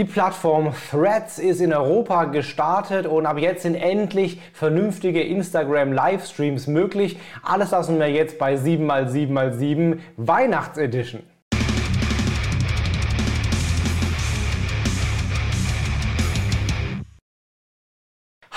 [0.00, 6.68] Die Plattform Threads ist in Europa gestartet und ab jetzt sind endlich vernünftige Instagram Livestreams
[6.68, 7.18] möglich.
[7.42, 11.22] Alles lassen wir jetzt bei 7x7x7 Weihnachtsedition.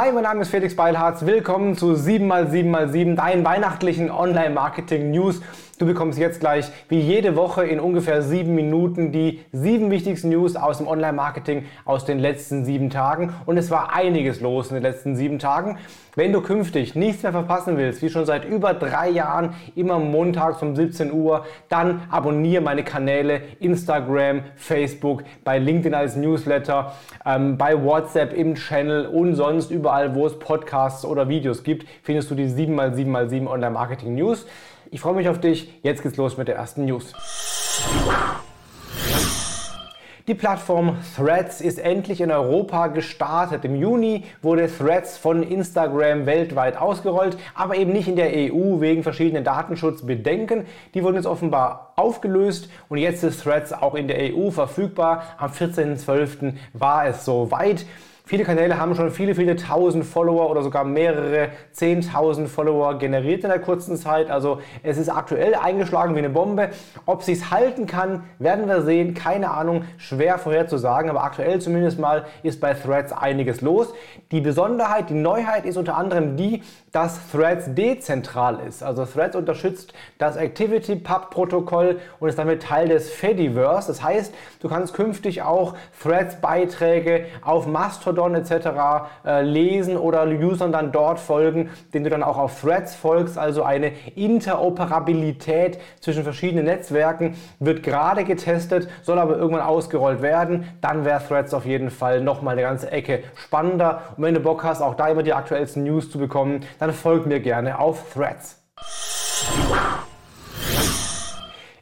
[0.00, 1.26] Hi, mein Name ist Felix Beilharz.
[1.26, 5.40] Willkommen zu 7x7x7, deinen weihnachtlichen Online-Marketing-News.
[5.78, 10.56] Du bekommst jetzt gleich wie jede Woche in ungefähr sieben Minuten die sieben wichtigsten News
[10.56, 13.32] aus dem Online-Marketing aus den letzten sieben Tagen.
[13.46, 15.78] Und es war einiges los in den letzten sieben Tagen.
[16.16, 20.60] Wenn du künftig nichts mehr verpassen willst, wie schon seit über drei Jahren, immer montags
[20.62, 26.92] um 17 Uhr, dann abonniere meine Kanäle Instagram, Facebook, bei LinkedIn als Newsletter,
[27.24, 32.30] ähm, bei WhatsApp im Channel und sonst überall, wo es Podcasts oder Videos gibt, findest
[32.30, 34.46] du die 7x7x7 Online-Marketing News.
[34.90, 35.80] Ich freue mich auf dich.
[35.82, 37.14] Jetzt geht's los mit der ersten News.
[40.26, 43.64] Die Plattform Threads ist endlich in Europa gestartet.
[43.64, 49.02] Im Juni wurde Threads von Instagram weltweit ausgerollt, aber eben nicht in der EU wegen
[49.02, 50.66] verschiedenen Datenschutzbedenken.
[50.92, 55.22] Die wurden jetzt offenbar aufgelöst und jetzt ist Threads auch in der EU verfügbar.
[55.38, 56.56] Am 14.12.
[56.74, 57.86] war es soweit.
[58.28, 63.48] Viele Kanäle haben schon viele, viele tausend Follower oder sogar mehrere zehntausend Follower generiert in
[63.48, 64.30] der kurzen Zeit.
[64.30, 66.68] Also es ist aktuell eingeschlagen wie eine Bombe.
[67.06, 69.14] Ob sie es halten kann, werden wir sehen.
[69.14, 71.08] Keine Ahnung, schwer vorherzusagen.
[71.08, 73.94] Aber aktuell zumindest mal ist bei Threads einiges los.
[74.30, 76.62] Die Besonderheit, die Neuheit ist unter anderem die,
[76.92, 78.82] dass Threads dezentral ist.
[78.82, 83.88] Also Threads unterstützt das ActivityPub-Protokoll und ist damit Teil des Fediverse.
[83.88, 88.68] Das heißt, du kannst künftig auch Threads-Beiträge auf Mastodon etc.
[89.24, 93.38] Äh, lesen oder Usern dann dort folgen, denen du dann auch auf Threads folgst.
[93.38, 100.68] Also eine Interoperabilität zwischen verschiedenen Netzwerken wird gerade getestet, soll aber irgendwann ausgerollt werden.
[100.80, 104.02] Dann wäre Threads auf jeden Fall nochmal eine ganze Ecke spannender.
[104.16, 107.26] Und wenn du Bock hast, auch da immer die aktuellsten News zu bekommen, dann folgt
[107.26, 108.62] mir gerne auf Threads.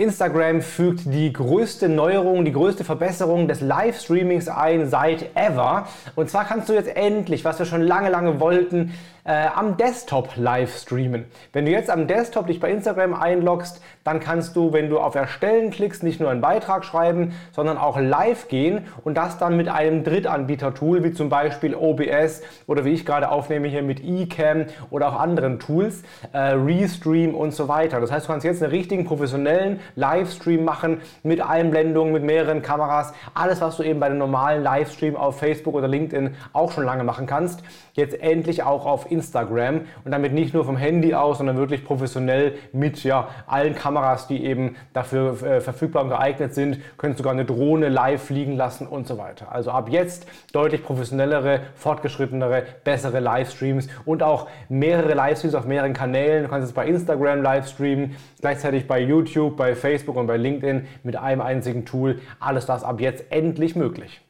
[0.00, 5.88] Instagram fügt die größte Neuerung, die größte Verbesserung des Livestreamings ein seit ever.
[6.16, 8.94] Und zwar kannst du jetzt endlich, was wir schon lange, lange wollten,
[9.24, 11.26] äh, am Desktop live streamen.
[11.52, 15.14] Wenn du jetzt am Desktop dich bei Instagram einloggst, dann kannst du, wenn du auf
[15.14, 19.68] Erstellen klickst, nicht nur einen Beitrag schreiben, sondern auch live gehen und das dann mit
[19.68, 25.08] einem Drittanbieter-Tool, wie zum Beispiel OBS oder wie ich gerade aufnehme hier mit eCam oder
[25.08, 28.00] auch anderen Tools, äh, Restream und so weiter.
[28.00, 33.12] Das heißt, du kannst jetzt einen richtigen professionellen Livestream machen mit Einblendungen, mit mehreren Kameras,
[33.34, 37.04] alles, was du eben bei einem normalen Livestream auf Facebook oder LinkedIn auch schon lange
[37.04, 37.62] machen kannst,
[37.94, 42.54] jetzt endlich auch auf Instagram und damit nicht nur vom Handy aus, sondern wirklich professionell
[42.72, 47.44] mit ja, allen Kameras, die eben dafür äh, verfügbar und geeignet sind, könnt sogar eine
[47.44, 49.52] Drohne live fliegen lassen und so weiter.
[49.52, 56.44] Also ab jetzt deutlich professionellere, fortgeschrittenere, bessere Livestreams und auch mehrere Livestreams auf mehreren Kanälen.
[56.44, 61.16] Du kannst es bei Instagram livestreamen, gleichzeitig bei YouTube, bei Facebook und bei LinkedIn mit
[61.16, 62.20] einem einzigen Tool.
[62.38, 64.20] Alles das ab jetzt endlich möglich.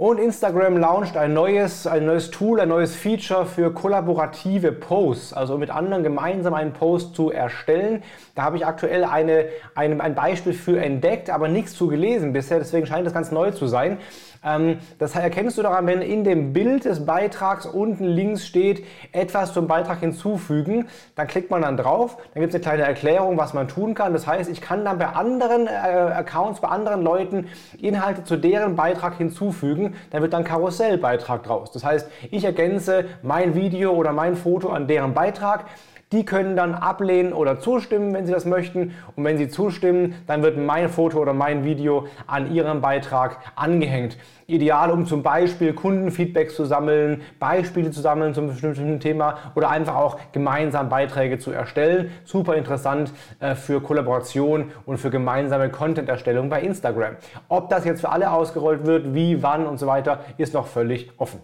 [0.00, 5.58] Und Instagram launcht ein neues, ein neues Tool, ein neues Feature für kollaborative Posts, also
[5.58, 8.02] mit anderen gemeinsam einen Post zu erstellen.
[8.34, 9.44] Da habe ich aktuell eine,
[9.74, 13.50] eine, ein Beispiel für entdeckt, aber nichts zu gelesen bisher, deswegen scheint das ganz neu
[13.50, 13.98] zu sein.
[14.42, 19.52] Ähm, das erkennst du daran, wenn in dem Bild des Beitrags unten links steht, etwas
[19.52, 23.52] zum Beitrag hinzufügen, dann klickt man dann drauf, dann gibt es eine kleine Erklärung, was
[23.52, 24.12] man tun kann.
[24.12, 27.48] Das heißt, ich kann dann bei anderen äh, Accounts, bei anderen Leuten
[27.80, 31.70] Inhalte zu deren Beitrag hinzufügen, dann wird dann Karussellbeitrag draus.
[31.72, 35.66] Das heißt, ich ergänze mein Video oder mein Foto an deren Beitrag,
[36.12, 38.94] die können dann ablehnen oder zustimmen, wenn sie das möchten.
[39.14, 44.16] Und wenn sie zustimmen, dann wird mein Foto oder mein Video an ihrem Beitrag angehängt.
[44.46, 49.94] Ideal, um zum Beispiel Kundenfeedback zu sammeln, Beispiele zu sammeln zum bestimmten Thema oder einfach
[49.94, 52.10] auch gemeinsam Beiträge zu erstellen.
[52.24, 57.16] Super interessant äh, für Kollaboration und für gemeinsame Content-Erstellung bei Instagram.
[57.48, 61.12] Ob das jetzt für alle ausgerollt wird, wie, wann und so weiter, ist noch völlig
[61.18, 61.40] offen.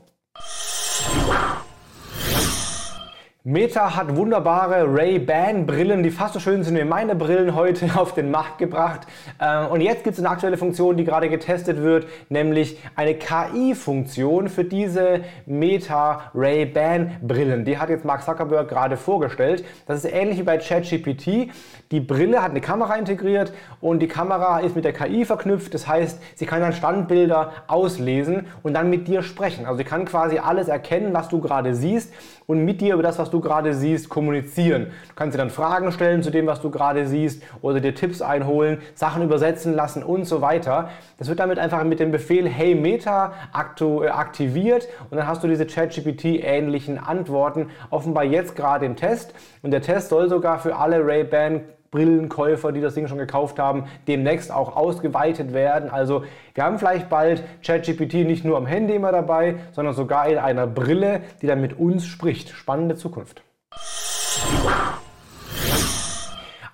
[3.49, 8.33] Meta hat wunderbare Ray-Ban-Brillen, die fast so schön sind wie meine Brillen heute auf den
[8.33, 9.07] Markt gebracht.
[9.39, 14.49] Äh, und jetzt gibt es eine aktuelle Funktion, die gerade getestet wird, nämlich eine KI-Funktion
[14.49, 17.65] für diese Meta Ray-Ban-Brillen.
[17.65, 19.65] Die hat jetzt Mark Zuckerberg gerade vorgestellt.
[19.87, 21.53] Das ist ähnlich wie bei ChatGPT.
[21.93, 25.73] Die Brille hat eine Kamera integriert und die Kamera ist mit der KI verknüpft.
[25.73, 29.67] Das heißt, sie kann dann Standbilder auslesen und dann mit dir sprechen.
[29.67, 32.13] Also sie kann quasi alles erkennen, was du gerade siehst
[32.47, 34.87] und mit dir über das, was du du gerade siehst, kommunizieren.
[35.09, 38.23] Du kannst dir dann Fragen stellen zu dem, was du gerade siehst oder dir Tipps
[38.23, 40.89] einholen, Sachen übersetzen lassen und so weiter.
[41.19, 45.49] Das wird damit einfach mit dem Befehl Hey Meta äh, aktiviert und dann hast du
[45.49, 47.71] diese ChatGPT-ähnlichen Antworten.
[47.91, 51.61] Offenbar jetzt gerade im Test und der Test soll sogar für alle Ray-Ban
[51.91, 55.91] Brillenkäufer, die das Ding schon gekauft haben, demnächst auch ausgeweitet werden.
[55.91, 56.25] Also
[56.55, 60.67] wir haben vielleicht bald ChatGPT nicht nur am Handy immer dabei, sondern sogar in einer
[60.67, 62.51] Brille, die dann mit uns spricht.
[62.51, 63.43] Spannende Zukunft.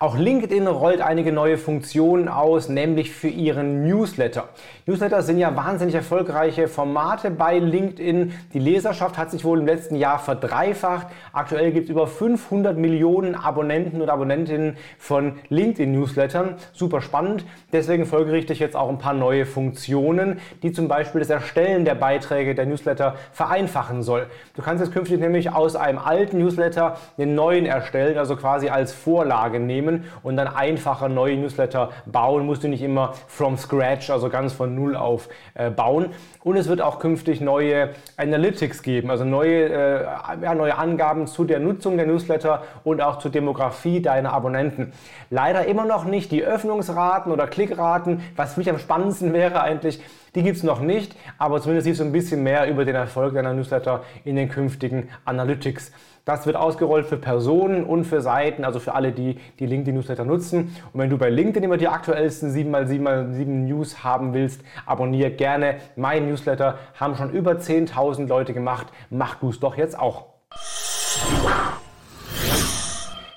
[0.02, 4.48] Auch LinkedIn rollt einige neue Funktionen aus, nämlich für ihren Newsletter.
[4.84, 8.32] Newsletter sind ja wahnsinnig erfolgreiche Formate bei LinkedIn.
[8.52, 11.06] Die Leserschaft hat sich wohl im letzten Jahr verdreifacht.
[11.32, 16.56] Aktuell gibt es über 500 Millionen Abonnenten und Abonnentinnen von LinkedIn-Newslettern.
[16.72, 17.44] Super spannend.
[17.72, 22.56] Deswegen folgerichtig jetzt auch ein paar neue Funktionen, die zum Beispiel das Erstellen der Beiträge
[22.56, 24.26] der Newsletter vereinfachen soll.
[24.56, 28.92] Du kannst jetzt künftig nämlich aus einem alten Newsletter den neuen erstellen, also quasi als
[28.92, 32.46] Vorlage nehmen und dann einfacher neue Newsletter bauen.
[32.46, 36.10] Musst du nicht immer from scratch, also ganz von Null auf äh, bauen.
[36.42, 40.04] Und es wird auch künftig neue Analytics geben, also neue, äh,
[40.42, 44.92] ja, neue Angaben zu der Nutzung der Newsletter und auch zur Demografie deiner Abonnenten.
[45.30, 50.00] Leider immer noch nicht die Öffnungsraten oder Klickraten, was für mich am spannendsten wäre eigentlich.
[50.34, 53.34] Die gibt es noch nicht, aber zumindest siehst du ein bisschen mehr über den Erfolg
[53.34, 55.92] deiner Newsletter in den künftigen Analytics.
[56.24, 60.74] Das wird ausgerollt für Personen und für Seiten, also für alle, die die LinkedIn-Newsletter nutzen.
[60.92, 66.28] Und wenn du bei LinkedIn immer die aktuellsten 7x7x7 News haben willst, abonniere gerne meinen
[66.28, 66.78] Newsletter.
[66.94, 68.86] Haben schon über 10.000 Leute gemacht.
[69.10, 70.26] Mach du es doch jetzt auch.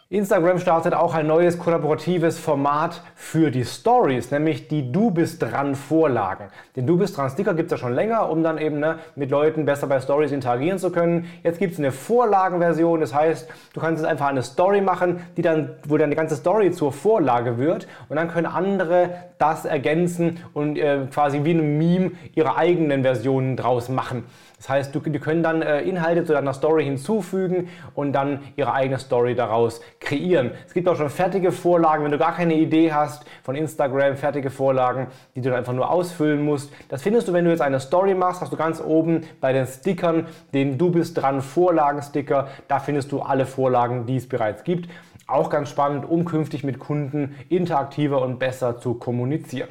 [0.07, 5.73] Instagram startet auch ein neues kollaboratives Format für die Stories, nämlich die Du bist dran
[5.73, 6.49] Vorlagen.
[6.75, 9.31] Den Du bist dran Sticker gibt es ja schon länger, um dann eben ne, mit
[9.31, 11.27] Leuten besser bei Stories interagieren zu können.
[11.41, 15.41] Jetzt gibt es eine Vorlagenversion, das heißt, du kannst jetzt einfach eine Story machen, die
[15.41, 19.09] dann, wo dann die ganze Story zur Vorlage wird und dann können andere
[19.39, 24.25] das ergänzen und äh, quasi wie ein Meme ihre eigenen Versionen draus machen.
[24.57, 28.73] Das heißt, du, die können dann äh, Inhalte zu deiner Story hinzufügen und dann ihre
[28.73, 30.51] eigene Story daraus kreieren.
[30.65, 34.49] Es gibt auch schon fertige Vorlagen, wenn du gar keine Idee hast von Instagram, fertige
[34.49, 36.71] Vorlagen, die du dann einfach nur ausfüllen musst.
[36.87, 39.65] Das findest du, wenn du jetzt eine Story machst, hast du ganz oben bei den
[39.65, 42.47] Stickern den Du bist dran Vorlagensticker.
[42.67, 44.89] Da findest du alle Vorlagen, die es bereits gibt.
[45.27, 49.69] Auch ganz spannend, um künftig mit Kunden interaktiver und besser zu kommunizieren.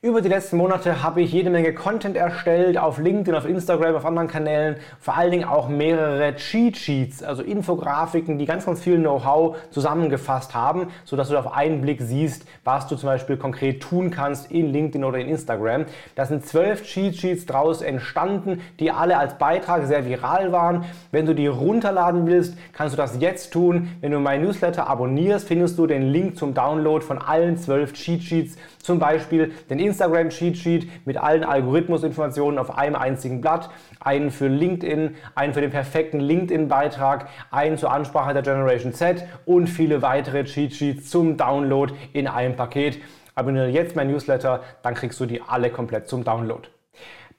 [0.00, 4.06] Über die letzten Monate habe ich jede Menge Content erstellt auf LinkedIn, auf Instagram, auf
[4.06, 4.76] anderen Kanälen.
[5.00, 10.54] Vor allen Dingen auch mehrere Cheat Sheets, also Infografiken, die ganz, ganz viel Know-how zusammengefasst
[10.54, 14.72] haben, sodass du auf einen Blick siehst, was du zum Beispiel konkret tun kannst in
[14.72, 15.86] LinkedIn oder in Instagram.
[16.14, 20.84] Da sind zwölf Cheat Sheets draus entstanden, die alle als Beitrag sehr viral waren.
[21.10, 23.90] Wenn du die runterladen willst, kannst du das jetzt tun.
[24.00, 28.22] Wenn du mein Newsletter abonnierst, findest du den Link zum Download von allen zwölf Cheat
[28.22, 33.70] Sheets, zum Beispiel den Instagram Cheat Sheet mit allen Algorithmusinformationen auf einem einzigen Blatt,
[34.00, 39.66] einen für LinkedIn, einen für den perfekten LinkedIn-Beitrag, einen zur Ansprache der Generation Z und
[39.66, 43.00] viele weitere Cheat Sheets zum Download in einem Paket.
[43.34, 46.68] Abonniere jetzt mein Newsletter, dann kriegst du die alle komplett zum Download.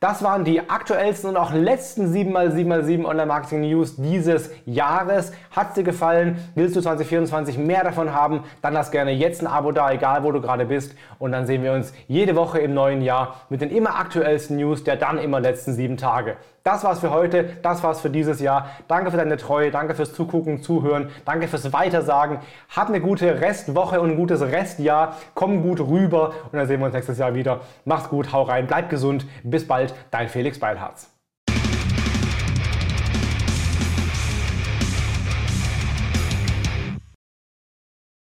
[0.02, 5.34] Das waren die aktuellsten und auch letzten 7x7x7 Online-Marketing News dieses Jahres.
[5.52, 6.38] Hat dir gefallen?
[6.56, 8.46] Willst du 2024 mehr davon haben?
[8.62, 10.96] Dann lass gerne jetzt ein Abo da, egal wo du gerade bist.
[11.18, 14.86] Und dann sehen wir uns jede Woche im neuen Jahr mit den immer aktuellsten News
[14.86, 16.38] der dann immer letzten sieben Tage.
[16.64, 18.70] Das war's für heute, das war's für dieses Jahr.
[18.88, 22.40] Danke für deine Treue, danke fürs Zugucken, Zuhören, danke fürs Weitersagen.
[22.76, 25.16] Hab eine gute Restwoche und ein gutes Restjahr.
[25.34, 27.62] Komm gut rüber und dann sehen wir uns nächstes Jahr wieder.
[27.86, 29.26] Mach's gut, hau rein, bleib gesund.
[29.44, 31.19] Bis bald, dein Felix Beilharz.